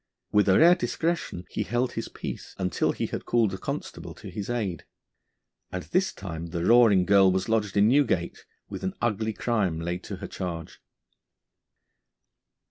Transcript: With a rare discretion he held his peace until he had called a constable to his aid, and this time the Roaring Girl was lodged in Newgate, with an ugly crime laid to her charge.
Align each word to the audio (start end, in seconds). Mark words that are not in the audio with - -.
With 0.31 0.49
a 0.49 0.57
rare 0.57 0.73
discretion 0.73 1.45
he 1.51 1.61
held 1.61 1.91
his 1.91 2.07
peace 2.07 2.55
until 2.57 2.91
he 2.91 3.05
had 3.05 3.23
called 3.23 3.53
a 3.53 3.59
constable 3.59 4.15
to 4.15 4.31
his 4.31 4.49
aid, 4.49 4.83
and 5.71 5.83
this 5.83 6.11
time 6.11 6.47
the 6.47 6.65
Roaring 6.65 7.05
Girl 7.05 7.31
was 7.31 7.47
lodged 7.47 7.77
in 7.77 7.87
Newgate, 7.87 8.43
with 8.67 8.81
an 8.81 8.95
ugly 8.99 9.33
crime 9.33 9.79
laid 9.79 10.03
to 10.05 10.15
her 10.15 10.27
charge. 10.27 10.81